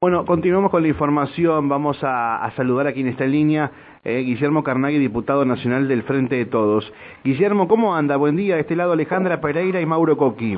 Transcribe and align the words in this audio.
Bueno, 0.00 0.24
continuamos 0.24 0.70
con 0.70 0.82
la 0.82 0.88
información. 0.88 1.68
Vamos 1.68 1.98
a, 2.02 2.48
saludar 2.54 2.86
a 2.86 2.92
quien 2.92 3.08
está 3.08 3.24
en 3.24 3.32
línea, 3.32 3.72
eh, 4.04 4.18
Guillermo 4.18 4.62
Carnaghi, 4.62 4.96
diputado 4.96 5.44
nacional 5.44 5.88
del 5.88 6.04
Frente 6.04 6.36
de 6.36 6.46
Todos. 6.46 6.92
Guillermo, 7.24 7.66
¿cómo 7.66 7.96
anda? 7.96 8.16
Buen 8.16 8.36
día. 8.36 8.54
De 8.54 8.60
este 8.60 8.76
lado 8.76 8.92
Alejandra 8.92 9.40
Pereira 9.40 9.80
y 9.80 9.86
Mauro 9.86 10.16
Coqui. 10.16 10.56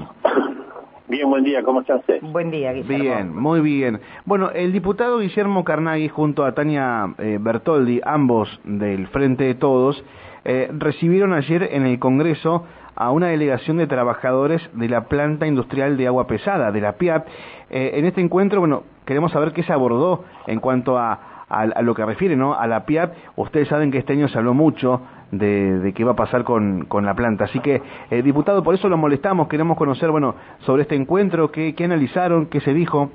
Bien, 1.08 1.30
buen 1.30 1.42
día. 1.42 1.62
¿Cómo 1.62 1.80
estás? 1.80 2.02
Buen 2.20 2.50
día, 2.50 2.74
Guillermo. 2.74 3.02
Bien, 3.02 3.34
muy 3.34 3.60
bien. 3.62 4.00
Bueno, 4.26 4.50
el 4.50 4.72
diputado 4.72 5.20
Guillermo 5.20 5.64
Carnaghi 5.64 6.10
junto 6.10 6.44
a 6.44 6.52
Tania 6.52 7.14
eh, 7.16 7.38
Bertoldi, 7.40 8.02
ambos 8.04 8.60
del 8.64 9.06
Frente 9.06 9.44
de 9.44 9.54
Todos, 9.54 10.04
eh, 10.44 10.68
recibieron 10.70 11.32
ayer 11.32 11.66
en 11.72 11.86
el 11.86 11.98
Congreso 11.98 12.66
a 12.94 13.10
una 13.10 13.28
delegación 13.28 13.78
de 13.78 13.86
trabajadores 13.86 14.60
de 14.74 14.86
la 14.86 15.06
planta 15.06 15.46
industrial 15.46 15.96
de 15.96 16.06
agua 16.06 16.26
pesada, 16.26 16.70
de 16.70 16.82
la 16.82 16.98
PIAP. 16.98 17.26
Eh, 17.70 17.92
en 17.94 18.04
este 18.04 18.20
encuentro, 18.20 18.60
bueno, 18.60 18.82
queremos 19.10 19.32
saber 19.32 19.52
qué 19.52 19.64
se 19.64 19.72
abordó 19.72 20.24
en 20.46 20.60
cuanto 20.60 20.96
a, 20.96 21.46
a, 21.48 21.82
lo 21.82 21.96
que 21.96 22.04
refiere 22.04 22.36
¿no? 22.36 22.54
a 22.54 22.68
la 22.68 22.86
PIAP. 22.86 23.12
Ustedes 23.34 23.66
saben 23.66 23.90
que 23.90 23.98
este 23.98 24.12
año 24.12 24.28
se 24.28 24.38
habló 24.38 24.54
mucho 24.54 25.00
de, 25.32 25.92
qué 25.96 26.04
va 26.04 26.12
a 26.12 26.14
pasar 26.14 26.44
con, 26.44 26.84
con 26.84 27.04
la 27.04 27.14
planta. 27.14 27.46
Así 27.46 27.58
que, 27.58 27.82
eh, 28.08 28.22
diputado, 28.22 28.62
por 28.62 28.76
eso 28.76 28.88
lo 28.88 28.96
molestamos, 28.96 29.48
queremos 29.48 29.76
conocer, 29.76 30.12
bueno, 30.12 30.36
sobre 30.60 30.82
este 30.82 30.94
encuentro, 30.94 31.50
qué, 31.50 31.74
qué 31.74 31.86
analizaron, 31.86 32.46
qué 32.46 32.60
se 32.60 32.72
dijo. 32.72 33.10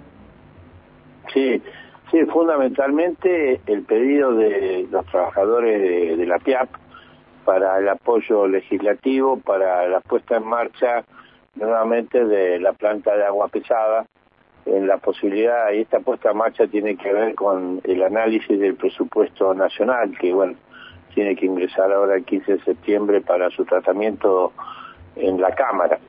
Sí, 1.34 1.62
sí, 2.12 2.26
fundamentalmente 2.26 3.62
el 3.66 3.84
pedido 3.84 4.36
de 4.36 4.90
los 4.92 5.06
trabajadores 5.06 6.18
de 6.18 6.26
la 6.26 6.40
PIAP 6.40 6.68
para 7.46 7.80
el 7.80 7.88
apoyo 7.88 8.50
legislativo, 8.50 9.40
para 9.40 9.88
la 9.88 10.02
puesta 10.02 10.36
en 10.36 10.46
marcha 10.46 11.06
nuevamente 11.56 12.26
de 12.26 12.60
la 12.60 12.74
planta 12.74 13.16
de 13.16 13.24
agua 13.24 13.48
pesada, 13.48 14.08
en 14.66 14.88
la 14.88 14.98
posibilidad, 14.98 15.72
y 15.72 15.82
esta 15.82 16.00
puesta 16.00 16.32
en 16.32 16.38
marcha 16.38 16.68
tiene 16.68 16.98
que 16.98 17.14
ver 17.14 17.36
con 17.36 17.82
el 17.84 18.04
análisis 18.04 18.60
del 18.60 18.76
presupuesto 18.76 19.54
nacional, 19.54 20.18
que 20.18 20.34
bueno, 20.34 20.56
tiene 21.14 21.36
que 21.36 21.46
ingresar 21.46 21.92
ahora 21.92 22.16
el 22.16 22.26
15 22.26 22.54
de 22.54 22.64
septiembre 22.64 23.22
para 23.22 23.50
su 23.52 23.64
tratamiento 23.66 24.54
en 25.16 25.40
la 25.40 25.54
Cámara. 25.54 26.00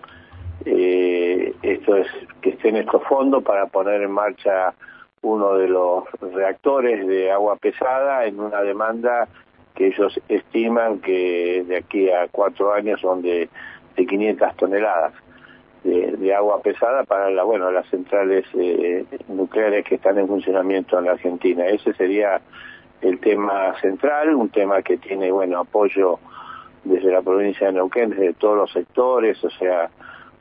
Eh, 0.64 1.54
esto 1.62 1.96
es 1.96 2.08
que 2.40 2.50
estén 2.50 2.76
estos 2.76 3.02
fondos 3.04 3.44
para 3.44 3.66
poner 3.66 4.02
en 4.02 4.10
marcha 4.10 4.74
uno 5.22 5.54
de 5.54 5.68
los 5.68 6.04
reactores 6.34 7.06
de 7.06 7.30
agua 7.30 7.56
pesada 7.56 8.24
en 8.24 8.40
una 8.40 8.62
demanda 8.62 9.28
que 9.74 9.88
ellos 9.88 10.18
estiman 10.28 11.00
que 11.00 11.64
de 11.68 11.76
aquí 11.76 12.10
a 12.10 12.28
cuatro 12.28 12.72
años 12.72 13.00
son 13.00 13.22
de, 13.22 13.48
de 13.96 14.06
500 14.06 14.56
toneladas 14.56 15.12
de, 15.86 16.34
agua 16.34 16.60
pesada 16.60 17.04
para 17.04 17.30
la, 17.30 17.44
bueno, 17.44 17.70
las 17.70 17.88
centrales 17.88 18.44
eh, 18.54 19.04
nucleares 19.28 19.84
que 19.84 19.94
están 19.94 20.18
en 20.18 20.26
funcionamiento 20.26 20.98
en 20.98 21.06
la 21.06 21.12
Argentina. 21.12 21.66
Ese 21.66 21.92
sería 21.94 22.40
el 23.00 23.18
tema 23.20 23.74
central, 23.80 24.34
un 24.34 24.48
tema 24.48 24.82
que 24.82 24.96
tiene 24.96 25.30
bueno 25.30 25.60
apoyo 25.60 26.18
desde 26.84 27.12
la 27.12 27.22
provincia 27.22 27.68
de 27.68 27.74
Neuquén, 27.74 28.10
desde 28.10 28.34
todos 28.34 28.56
los 28.56 28.72
sectores, 28.72 29.42
o 29.44 29.50
sea, 29.50 29.90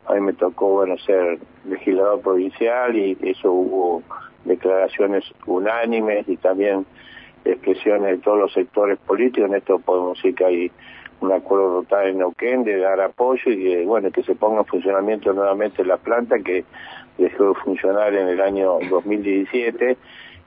a 0.06 0.14
mí 0.14 0.20
me 0.20 0.32
tocó 0.32 0.70
bueno 0.70 0.96
ser 0.98 1.38
legislador 1.68 2.20
provincial 2.20 2.96
y 2.96 3.16
eso 3.22 3.50
hubo 3.50 4.02
declaraciones 4.44 5.24
unánimes 5.46 6.28
y 6.28 6.36
también 6.36 6.86
expresiones 7.46 8.16
de 8.16 8.18
todos 8.18 8.38
los 8.38 8.52
sectores 8.52 8.98
políticos. 8.98 9.48
En 9.48 9.56
esto 9.56 9.78
podemos 9.78 10.16
decir 10.16 10.34
que 10.34 10.44
hay 10.44 10.70
un 11.20 11.32
acuerdo 11.32 11.82
total 11.82 12.08
en 12.08 12.18
Neuquén 12.18 12.64
de 12.64 12.78
dar 12.78 13.00
apoyo 13.00 13.50
y 13.50 13.56
que, 13.56 13.84
bueno, 13.84 14.10
que 14.10 14.22
se 14.22 14.34
ponga 14.34 14.60
en 14.60 14.66
funcionamiento 14.66 15.32
nuevamente 15.32 15.84
la 15.84 15.96
planta 15.96 16.38
que 16.38 16.64
dejó 17.16 17.48
de 17.48 17.54
funcionar 17.54 18.14
en 18.14 18.28
el 18.28 18.40
año 18.40 18.78
2017. 18.90 19.96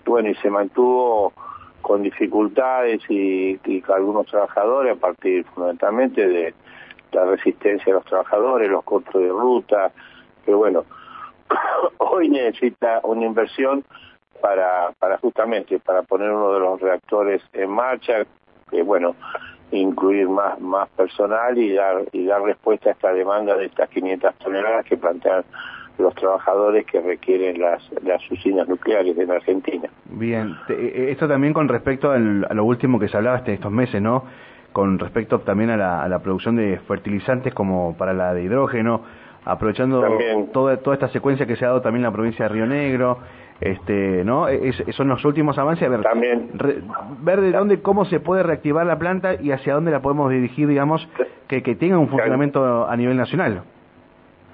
Y 0.05 0.09
bueno, 0.09 0.29
y 0.29 0.35
se 0.35 0.49
mantuvo 0.49 1.33
con 1.81 2.03
dificultades 2.03 3.01
y, 3.09 3.59
y 3.65 3.83
algunos 3.93 4.27
trabajadores 4.27 4.95
a 4.95 4.99
partir 4.99 5.45
fundamentalmente 5.45 6.27
de 6.27 6.53
la 7.11 7.25
resistencia 7.25 7.85
de 7.85 7.93
los 7.93 8.05
trabajadores, 8.05 8.69
los 8.69 8.83
costos 8.83 9.21
de 9.21 9.29
ruta, 9.29 9.91
que 10.45 10.53
bueno, 10.53 10.85
hoy 11.97 12.29
necesita 12.29 13.01
una 13.03 13.25
inversión 13.25 13.83
para, 14.41 14.91
para 14.99 15.17
justamente 15.17 15.79
para 15.79 16.03
poner 16.03 16.31
uno 16.31 16.53
de 16.53 16.59
los 16.59 16.79
reactores 16.79 17.41
en 17.53 17.69
marcha, 17.69 18.25
que 18.69 18.81
bueno, 18.83 19.15
incluir 19.71 20.27
más 20.27 20.59
más 20.59 20.89
personal 20.89 21.57
y 21.57 21.73
dar 21.73 22.03
y 22.11 22.25
dar 22.25 22.41
respuesta 22.41 22.89
a 22.89 22.93
esta 22.93 23.13
demanda 23.13 23.55
de 23.55 23.65
estas 23.65 23.89
500 23.89 24.35
toneladas 24.35 24.85
que 24.85 24.97
plantean 24.97 25.43
los 25.99 26.15
trabajadores 26.15 26.85
que 26.85 27.01
requieren 27.01 27.59
las, 27.59 27.83
las 28.03 28.21
usinas 28.31 28.67
nucleares 28.67 29.17
en 29.17 29.29
Argentina. 29.31 29.89
Bien, 30.05 30.55
eh, 30.69 31.07
esto 31.11 31.27
también 31.27 31.53
con 31.53 31.67
respecto 31.67 32.11
a 32.11 32.17
lo 32.17 32.63
último 32.63 32.99
que 32.99 33.09
se 33.09 33.17
hablaba 33.17 33.37
este, 33.37 33.53
estos 33.53 33.71
meses, 33.71 34.01
¿no? 34.01 34.23
Con 34.71 34.97
respecto 34.97 35.39
también 35.39 35.71
a 35.71 35.77
la, 35.77 36.01
a 36.01 36.07
la 36.07 36.19
producción 36.19 36.55
de 36.55 36.79
fertilizantes 36.87 37.53
como 37.53 37.97
para 37.97 38.13
la 38.13 38.33
de 38.33 38.43
hidrógeno, 38.43 39.01
aprovechando 39.43 40.03
toda, 40.53 40.77
toda 40.77 40.93
esta 40.93 41.09
secuencia 41.09 41.45
que 41.45 41.55
se 41.55 41.65
ha 41.65 41.69
dado 41.69 41.81
también 41.81 42.05
en 42.05 42.11
la 42.11 42.13
provincia 42.13 42.45
de 42.45 42.49
Río 42.49 42.65
Negro, 42.65 43.19
este 43.61 44.23
no 44.23 44.47
es, 44.47 44.83
son 44.91 45.09
los 45.09 45.23
últimos 45.25 45.57
avances. 45.57 45.87
A 45.87 45.91
ver 45.91 46.01
también. 46.01 46.49
ver 47.21 47.41
de 47.41 47.51
dónde 47.51 47.81
cómo 47.81 48.05
se 48.05 48.19
puede 48.19 48.43
reactivar 48.43 48.85
la 48.85 48.97
planta 48.97 49.35
y 49.35 49.51
hacia 49.51 49.73
dónde 49.73 49.91
la 49.91 50.01
podemos 50.01 50.31
dirigir 50.31 50.67
digamos 50.67 51.07
que, 51.47 51.61
que 51.61 51.75
tenga 51.75 51.97
un 51.97 52.07
funcionamiento 52.07 52.87
a 52.87 52.95
nivel 52.95 53.17
nacional. 53.17 53.63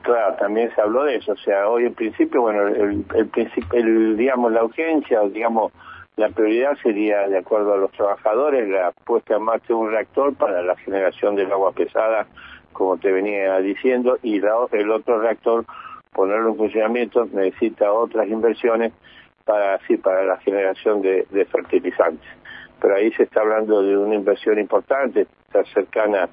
Claro 0.02 0.36
también 0.36 0.74
se 0.74 0.82
habló 0.82 1.04
de 1.04 1.18
eso. 1.18 1.34
O 1.34 1.38
sea 1.38 1.68
hoy 1.70 1.86
en 1.86 1.94
principio 1.94 2.42
bueno 2.42 2.68
el, 2.68 3.06
el, 3.14 3.52
el 3.74 4.18
digamos 4.18 4.52
la 4.52 4.64
urgencia 4.64 5.22
digamos 5.22 5.72
la 6.16 6.30
prioridad 6.30 6.76
sería 6.82 7.28
de 7.28 7.38
acuerdo 7.38 7.74
a 7.74 7.78
los 7.78 7.92
trabajadores 7.92 8.68
la 8.70 8.92
puesta 9.04 9.36
en 9.36 9.44
marcha 9.44 9.68
de 9.68 9.74
un 9.74 9.92
reactor 9.92 10.34
para 10.34 10.62
la 10.62 10.76
generación 10.78 11.36
del 11.36 11.52
agua 11.52 11.74
pesada 11.74 12.26
como 12.72 12.98
te 12.98 13.12
venía 13.12 13.58
diciendo 13.60 14.18
y 14.22 14.40
la, 14.40 14.54
el 14.72 14.92
otro 14.92 15.20
reactor 15.22 15.66
ponerlo 16.16 16.50
en 16.52 16.58
funcionamiento 16.58 17.26
necesita 17.26 17.92
otras 17.92 18.28
inversiones 18.28 18.94
para 19.44 19.76
así 19.76 19.98
para 19.98 20.24
la 20.24 20.38
generación 20.38 21.02
de, 21.02 21.48
fertilizantes. 21.52 22.28
Pero 22.82 22.96
ahí 22.96 23.12
se 23.14 23.24
está 23.24 23.42
hablando 23.42 23.82
de 23.82 23.98
una 23.98 24.16
inversión 24.16 24.58
importante, 24.58 25.28
está 25.48 25.64
cercana, 25.74 26.30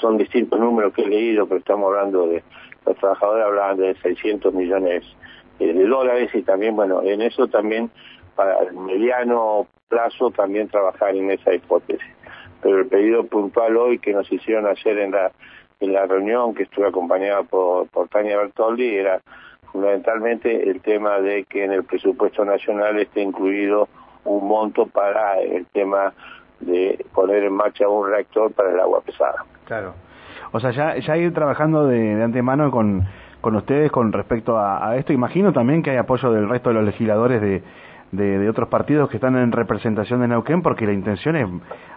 son 0.00 0.18
distintos 0.18 0.60
números 0.60 0.92
que 0.92 1.02
he 1.02 1.08
leído, 1.08 1.46
pero 1.46 1.58
estamos 1.58 1.88
hablando 1.88 2.28
de, 2.28 2.42
los 2.86 2.96
trabajadores 2.96 3.46
hablaban 3.46 3.76
de 3.78 3.94
600 3.96 4.54
millones 4.54 5.04
eh, 5.58 5.72
de 5.72 5.86
dólares 5.86 6.30
y 6.34 6.42
también, 6.42 6.76
bueno, 6.76 7.02
en 7.02 7.22
eso 7.22 7.48
también 7.48 7.90
para 8.36 8.60
el 8.60 8.74
mediano 8.74 9.66
plazo 9.88 10.30
también 10.30 10.68
trabajar 10.68 11.16
en 11.16 11.30
esa 11.30 11.52
hipótesis. 11.54 12.06
Pero 12.62 12.78
el 12.78 12.86
pedido 12.86 13.24
puntual 13.24 13.76
hoy 13.76 13.98
que 13.98 14.12
nos 14.12 14.30
hicieron 14.30 14.66
hacer 14.66 14.98
en 14.98 15.12
la 15.12 15.32
en 15.80 15.92
la 15.92 16.06
reunión 16.06 16.54
que 16.54 16.64
estuve 16.64 16.88
acompañada 16.88 17.42
por, 17.42 17.88
Tania 18.10 18.36
Bertoldi 18.36 18.96
era 18.96 19.20
fundamentalmente 19.72 20.68
el 20.68 20.80
tema 20.80 21.20
de 21.20 21.44
que 21.44 21.64
en 21.64 21.72
el 21.72 21.84
presupuesto 21.84 22.44
nacional 22.44 22.98
esté 22.98 23.22
incluido 23.22 23.88
un 24.24 24.48
monto 24.48 24.86
para 24.86 25.38
el 25.40 25.66
tema 25.66 26.12
de 26.60 27.04
poner 27.14 27.44
en 27.44 27.52
marcha 27.52 27.88
un 27.88 28.08
reactor 28.08 28.52
para 28.52 28.72
el 28.72 28.80
agua 28.80 29.00
pesada. 29.02 29.44
Claro. 29.66 29.94
O 30.52 30.60
sea, 30.60 30.70
ya, 30.70 30.96
ya 30.96 31.16
ir 31.16 31.32
trabajando 31.32 31.86
de, 31.86 32.16
de 32.16 32.22
antemano 32.22 32.70
con, 32.70 33.06
con 33.40 33.54
ustedes 33.54 33.90
con 33.90 34.12
respecto 34.12 34.58
a, 34.58 34.96
esto. 34.96 35.12
Imagino 35.12 35.52
también 35.52 35.82
que 35.82 35.90
hay 35.90 35.96
apoyo 35.96 36.32
del 36.32 36.48
resto 36.48 36.70
de 36.70 36.74
los 36.76 36.84
legisladores 36.84 37.40
de, 37.40 37.62
de, 38.12 38.48
otros 38.48 38.68
partidos 38.68 39.08
que 39.10 39.16
están 39.18 39.36
en 39.36 39.52
representación 39.52 40.20
de 40.20 40.28
Neuquén, 40.28 40.62
porque 40.62 40.86
la 40.86 40.92
intención 40.92 41.36
es, 41.36 41.46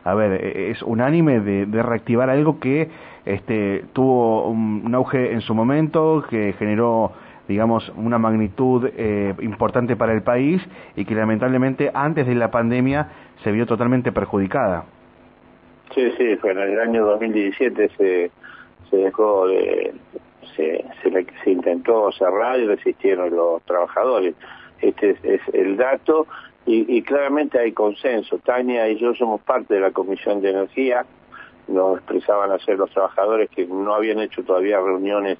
a 0.03 0.13
ver, 0.13 0.43
e, 0.43 0.71
es 0.71 0.81
unánime 0.83 1.39
de, 1.39 1.65
de 1.65 1.83
reactivar 1.83 2.29
algo 2.29 2.59
que 2.59 2.89
este, 3.25 3.85
tuvo 3.93 4.47
un, 4.47 4.93
auge 4.95 5.33
en 5.33 5.41
su 5.41 5.53
momento, 5.53 6.23
que 6.29 6.53
generó 6.53 7.11
digamos, 7.47 7.91
una 7.97 8.17
magnitud 8.17 8.89
eh, 8.95 9.33
importante 9.41 9.97
para 9.97 10.13
el 10.13 10.21
país 10.21 10.61
y 10.95 11.03
que 11.03 11.15
lamentablemente 11.15 11.91
antes 11.93 12.25
de 12.25 12.35
la 12.35 12.49
pandemia 12.49 13.09
se 13.43 13.51
vio 13.51 13.65
totalmente 13.65 14.13
perjudicada. 14.13 14.85
Sí, 15.93 16.11
sí, 16.17 16.37
fue 16.37 16.51
en 16.51 16.59
el 16.59 16.79
año 16.79 17.05
2017 17.05 17.89
se, 17.97 18.31
se 18.89 18.97
dejó 18.97 19.47
de, 19.47 19.93
se, 20.55 20.85
se, 21.03 21.25
se 21.43 21.51
intentó 21.51 22.11
cerrar 22.13 22.57
y 22.57 22.67
resistieron 22.67 23.35
los 23.35 23.61
trabajadores. 23.63 24.35
Este 24.81 25.17
es, 25.23 25.41
el 25.53 25.77
dato 25.77 26.27
y, 26.65 26.97
y, 26.97 27.01
claramente 27.01 27.59
hay 27.59 27.71
consenso. 27.71 28.37
Tania 28.39 28.87
y 28.89 28.97
yo 28.97 29.15
somos 29.15 29.41
parte 29.41 29.73
de 29.73 29.79
la 29.79 29.91
Comisión 29.91 30.41
de 30.41 30.51
Energía, 30.51 31.05
nos 31.67 31.97
expresaban 31.97 32.51
hacer 32.51 32.77
los 32.77 32.91
trabajadores 32.91 33.49
que 33.49 33.65
no 33.65 33.93
habían 33.93 34.19
hecho 34.19 34.43
todavía 34.43 34.79
reuniones 34.79 35.37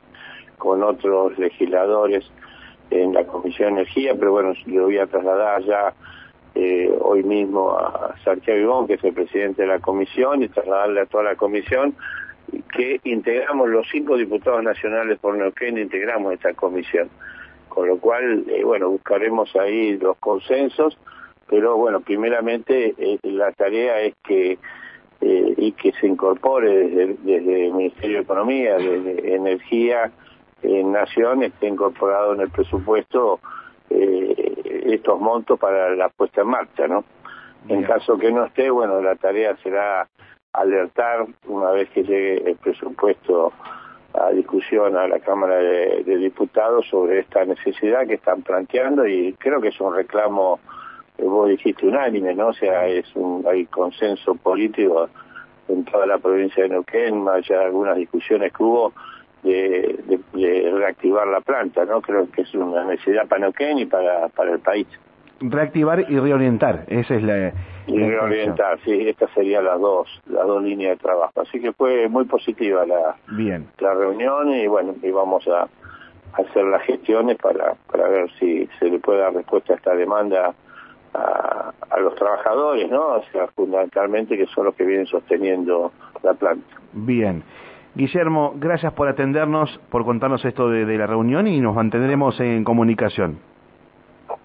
con 0.58 0.84
otros 0.84 1.38
legisladores 1.38 2.26
en 2.90 3.14
la 3.14 3.26
Comisión 3.26 3.76
de 3.76 3.82
Energía, 3.82 4.16
pero 4.18 4.32
bueno, 4.32 4.54
lo 4.66 4.86
voy 4.86 4.98
a 4.98 5.08
trasladar 5.08 5.64
ya 5.64 5.94
eh, 6.54 6.94
hoy 7.00 7.24
mismo 7.24 7.78
a 7.78 8.16
Santiago 8.24 8.60
Ibón, 8.60 8.88
que 8.88 8.96
es 8.96 9.04
el 9.04 9.14
presidente 9.14 9.62
de 9.62 9.68
la 9.70 9.80
comisión, 9.80 10.44
y 10.44 10.50
trasladarle 10.50 11.02
a 11.02 11.06
toda 11.06 11.24
la 11.24 11.36
comisión 11.36 11.96
que 12.74 13.00
integramos 13.06 13.70
los 13.70 13.88
cinco 13.90 14.18
diputados 14.18 14.62
nacionales 14.62 15.18
por 15.20 15.38
Neuquén, 15.38 15.78
integramos 15.78 16.34
esta 16.34 16.54
comisión 16.54 17.10
con 17.72 17.88
lo 17.88 17.98
cual, 18.00 18.44
eh, 18.50 18.66
bueno, 18.66 18.90
buscaremos 18.90 19.56
ahí 19.56 19.98
los 19.98 20.18
consensos, 20.18 20.98
pero 21.48 21.78
bueno, 21.78 22.02
primeramente 22.02 22.94
eh, 22.98 23.18
la 23.24 23.54
tarea 23.54 24.02
es 24.02 24.14
que 24.26 24.60
eh, 25.22 25.54
y 25.58 25.72
que 25.72 25.94
se 25.94 26.08
incorpore 26.08 26.90
desde, 26.90 27.68
el 27.68 27.74
Ministerio 27.74 28.18
de 28.18 28.24
Economía, 28.24 28.76
desde 28.76 29.36
Energía 29.36 30.12
en 30.64 30.92
Nación, 30.92 31.44
esté 31.44 31.68
incorporado 31.68 32.34
en 32.34 32.42
el 32.42 32.50
presupuesto 32.50 33.40
estos 33.90 35.20
montos 35.20 35.60
para 35.60 35.96
la 35.96 36.10
puesta 36.10 36.42
en 36.42 36.48
marcha, 36.48 36.88
¿no? 36.88 37.04
En 37.68 37.84
caso 37.84 38.18
que 38.18 38.32
no 38.32 38.46
esté, 38.46 38.70
bueno, 38.70 39.02
la 39.02 39.16
tarea 39.16 39.56
será 39.64 40.08
alertar 40.54 41.26
una 41.48 41.72
vez 41.72 41.90
que 41.90 42.04
llegue 42.04 42.50
el 42.50 42.56
presupuesto 42.56 43.54
a 44.14 44.32
discusión 44.32 44.98
a 44.98 45.08
la 45.08 45.20
Cámara 45.20 45.56
de, 45.56 46.18
Diputados 46.18 46.86
sobre 46.90 47.20
esta 47.20 47.46
necesidad 47.46 48.06
que 48.06 48.16
están 48.16 48.42
planteando 48.42 49.08
y 49.08 49.34
creo 49.34 49.62
que 49.62 49.70
es 49.70 49.80
un 49.80 49.96
reclamo, 49.96 50.60
que 51.18 51.24
vos 51.24 51.50
dijiste, 51.50 51.88
unánime, 51.88 52.36
¿no? 52.36 52.48
O 52.48 52.54
sea, 52.54 52.88
es 52.88 53.06
un, 53.16 53.46
hay 53.48 53.66
consenso 53.66 54.36
político 54.36 55.10
en 55.68 55.86
toda 55.86 56.06
la 56.06 56.18
provincia 56.18 56.64
de 56.64 56.70
Neuquén, 56.70 57.24
más 57.24 57.38
allá 57.38 57.60
de 57.60 57.66
algunas 57.66 57.98
discusiones 57.98 58.52
que 58.54 58.64
hubo, 58.64 58.94
de, 59.44 60.70
reactivar 60.74 61.28
la 61.28 61.42
planta, 61.42 61.86
¿no? 61.86 62.02
Creo 62.02 62.30
que 62.30 62.42
es 62.42 62.54
una 62.54 62.84
necesidad 62.86 63.28
para 63.28 63.42
Neuquén 63.42 63.80
y 63.80 63.86
para, 63.86 64.28
para 64.30 64.52
el 64.52 64.60
país. 64.60 64.88
Reactivar 65.42 66.06
y 66.10 66.20
reorientar, 66.20 66.86
esa 66.88 67.16
es 67.16 67.24
la... 67.24 67.54
Y 67.88 67.98
reorientar, 67.98 68.80
sí, 68.86 69.08
estas 69.08 69.32
serían 69.32 69.66
las 69.66 69.80
dos, 69.80 70.08
las 70.28 70.46
dos 70.46 70.64
líneas 70.64 70.92
de 70.92 70.98
trabajo. 70.98 71.42
Así 71.42 71.60
que 71.60 71.74
fue 71.74 72.08
muy 72.08 72.26
positiva 72.26 72.86
la, 72.86 73.16
Bien. 73.30 73.68
la 73.80 73.94
reunión 73.94 74.54
y 74.54 74.68
bueno, 74.68 74.94
y 75.02 75.10
vamos 75.10 75.48
a 75.48 75.68
hacer 76.34 76.64
las 76.66 76.84
gestiones 76.84 77.38
para, 77.38 77.74
para 77.92 78.08
ver 78.08 78.30
si 78.40 78.70
se 78.80 78.86
le 78.86 79.00
puede 79.00 79.20
dar 79.20 79.34
respuesta 79.34 79.74
a 79.74 79.76
esta 79.78 79.96
demanda 79.96 80.54
a, 81.14 81.74
a 81.90 82.00
los 82.00 82.16
trabajadores, 82.16 82.90
¿no? 82.90 83.16
O 83.16 83.24
sea, 83.32 83.48
fundamentalmente 83.48 84.38
que 84.38 84.46
son 84.48 84.66
los 84.66 84.76
que 84.76 84.86
vienen 84.86 85.08
sosteniendo 85.08 85.92
la 86.24 86.34
planta. 86.34 86.78
Bien. 86.94 87.44
Guillermo, 87.94 88.54
gracias 88.56 88.94
por 88.94 89.10
atendernos, 89.10 89.80
por 89.90 90.06
contarnos 90.06 90.46
esto 90.46 90.70
de, 90.70 90.98
la 90.98 91.08
reunión 91.08 91.48
y 91.48 91.60
nos 91.60 91.76
mantendremos 91.76 92.40
en 92.40 92.64
comunicación. 92.64 93.40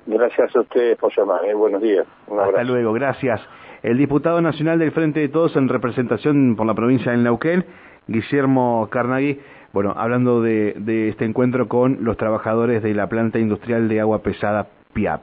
Gracias 0.07 0.55
a 0.55 0.61
ustedes 0.61 0.97
por 0.99 1.13
llamar. 1.17 1.45
¿eh? 1.45 1.55
Buenos 1.55 1.83
días. 1.83 2.07
Hasta 2.31 2.65
luego, 2.65 2.93
gracias. 2.93 3.41
El 3.83 3.99
diputado 3.99 4.41
nacional 4.41 4.79
del 4.79 4.93
Frente 4.93 5.21
de 5.21 5.29
Todos 5.29 5.57
en 5.57 5.69
representación 5.69 6.57
por 6.57 6.67
la 6.67 6.75
provincia 6.75 7.13
de 7.13 7.19
Neuquén, 7.19 7.65
Guillermo 8.07 8.89
Carnaghi, 8.91 9.41
bueno, 9.73 9.93
hablando 9.97 10.41
de, 10.41 10.75
de 10.79 11.09
este 11.09 11.25
encuentro 11.25 11.69
con 11.69 11.99
los 12.03 12.17
trabajadores 12.17 12.83
de 12.83 12.95
la 12.95 13.09
planta 13.09 13.39
industrial 13.39 13.89
de 13.89 14.01
agua 14.01 14.23
pesada 14.23 14.69
PIAP. 14.93 15.23